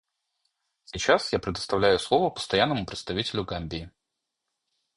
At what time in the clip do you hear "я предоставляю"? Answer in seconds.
1.31-1.99